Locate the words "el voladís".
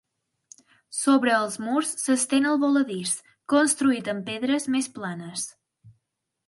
2.53-3.13